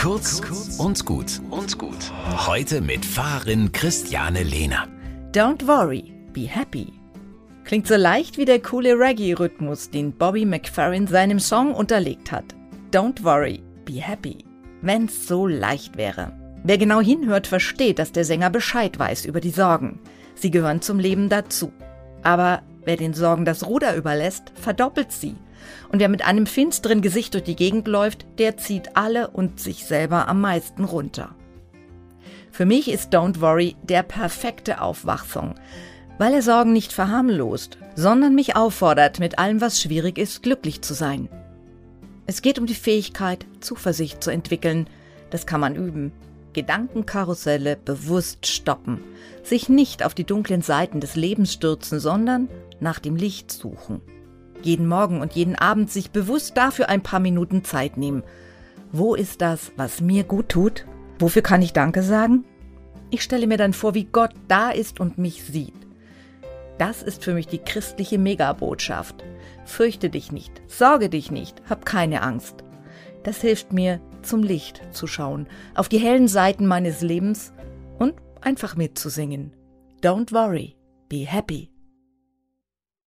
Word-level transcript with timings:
Kurz 0.00 0.40
und 0.78 1.04
gut 1.04 1.42
und 1.50 1.76
gut. 1.76 2.10
Heute 2.46 2.80
mit 2.80 3.04
Fahrerin 3.04 3.70
Christiane 3.70 4.42
Lehner. 4.42 4.88
Don't 5.32 5.66
worry, 5.66 6.14
be 6.32 6.48
happy. 6.48 6.94
Klingt 7.64 7.86
so 7.86 7.96
leicht 7.96 8.38
wie 8.38 8.46
der 8.46 8.62
coole 8.62 8.94
Reggae-Rhythmus, 8.94 9.90
den 9.90 10.12
Bobby 10.12 10.46
McFerrin 10.46 11.06
seinem 11.06 11.38
Song 11.38 11.74
unterlegt 11.74 12.32
hat. 12.32 12.46
Don't 12.90 13.22
worry, 13.24 13.62
be 13.84 14.00
happy. 14.00 14.38
Wenn's 14.80 15.28
so 15.28 15.46
leicht 15.46 15.98
wäre. 15.98 16.32
Wer 16.64 16.78
genau 16.78 17.02
hinhört, 17.02 17.46
versteht, 17.46 17.98
dass 17.98 18.10
der 18.10 18.24
Sänger 18.24 18.48
Bescheid 18.48 18.98
weiß 18.98 19.26
über 19.26 19.42
die 19.42 19.50
Sorgen. 19.50 20.00
Sie 20.34 20.50
gehören 20.50 20.80
zum 20.80 20.98
Leben 20.98 21.28
dazu. 21.28 21.74
Aber 22.22 22.62
wer 22.86 22.96
den 22.96 23.12
Sorgen 23.12 23.44
das 23.44 23.66
Ruder 23.66 23.94
überlässt, 23.96 24.50
verdoppelt 24.54 25.12
sie. 25.12 25.36
Und 25.90 26.00
wer 26.00 26.08
mit 26.08 26.24
einem 26.24 26.46
finsteren 26.46 27.02
Gesicht 27.02 27.34
durch 27.34 27.44
die 27.44 27.56
Gegend 27.56 27.88
läuft, 27.88 28.26
der 28.38 28.56
zieht 28.56 28.96
alle 28.96 29.28
und 29.28 29.60
sich 29.60 29.84
selber 29.84 30.28
am 30.28 30.40
meisten 30.40 30.84
runter. 30.84 31.34
Für 32.50 32.66
mich 32.66 32.90
ist 32.90 33.14
Don't 33.14 33.40
Worry 33.40 33.76
der 33.82 34.02
perfekte 34.02 34.80
Aufwachsong, 34.80 35.54
weil 36.18 36.34
er 36.34 36.42
Sorgen 36.42 36.72
nicht 36.72 36.92
verharmlost, 36.92 37.78
sondern 37.94 38.34
mich 38.34 38.56
auffordert, 38.56 39.20
mit 39.20 39.38
allem, 39.38 39.60
was 39.60 39.80
schwierig 39.80 40.18
ist, 40.18 40.42
glücklich 40.42 40.82
zu 40.82 40.94
sein. 40.94 41.28
Es 42.26 42.42
geht 42.42 42.58
um 42.58 42.66
die 42.66 42.74
Fähigkeit, 42.74 43.46
Zuversicht 43.60 44.22
zu 44.22 44.30
entwickeln. 44.30 44.88
Das 45.30 45.46
kann 45.46 45.60
man 45.60 45.74
üben. 45.74 46.12
Gedankenkarusselle 46.52 47.76
bewusst 47.76 48.46
stoppen, 48.46 49.00
sich 49.42 49.68
nicht 49.68 50.04
auf 50.04 50.14
die 50.14 50.24
dunklen 50.24 50.62
Seiten 50.62 51.00
des 51.00 51.16
Lebens 51.16 51.52
stürzen, 51.52 52.00
sondern 52.00 52.48
nach 52.80 52.98
dem 52.98 53.16
Licht 53.16 53.50
suchen. 53.50 54.00
Jeden 54.62 54.86
Morgen 54.86 55.20
und 55.20 55.32
jeden 55.32 55.56
Abend 55.56 55.90
sich 55.90 56.10
bewusst 56.10 56.56
dafür 56.56 56.88
ein 56.88 57.02
paar 57.02 57.20
Minuten 57.20 57.64
Zeit 57.64 57.96
nehmen. 57.96 58.22
Wo 58.92 59.14
ist 59.14 59.40
das, 59.40 59.72
was 59.76 60.00
mir 60.00 60.24
gut 60.24 60.48
tut? 60.48 60.86
Wofür 61.18 61.42
kann 61.42 61.62
ich 61.62 61.72
Danke 61.72 62.02
sagen? 62.02 62.44
Ich 63.10 63.22
stelle 63.22 63.46
mir 63.46 63.56
dann 63.56 63.72
vor, 63.72 63.94
wie 63.94 64.04
Gott 64.04 64.32
da 64.48 64.70
ist 64.70 65.00
und 65.00 65.18
mich 65.18 65.44
sieht. 65.44 65.74
Das 66.78 67.02
ist 67.02 67.22
für 67.22 67.34
mich 67.34 67.46
die 67.46 67.58
christliche 67.58 68.18
Megabotschaft. 68.18 69.22
Fürchte 69.64 70.10
dich 70.10 70.32
nicht, 70.32 70.62
sorge 70.66 71.08
dich 71.08 71.30
nicht, 71.30 71.60
hab 71.68 71.84
keine 71.84 72.22
Angst. 72.22 72.64
Das 73.22 73.40
hilft 73.40 73.72
mir, 73.72 74.00
zum 74.22 74.42
Licht 74.42 74.82
zu 74.92 75.06
schauen, 75.06 75.46
auf 75.74 75.88
die 75.88 75.98
hellen 75.98 76.28
Seiten 76.28 76.66
meines 76.66 77.02
Lebens 77.02 77.52
und 77.98 78.14
einfach 78.40 78.76
mitzusingen. 78.76 79.52
Don't 80.02 80.32
worry, 80.32 80.76
be 81.08 81.26
happy. 81.26 81.70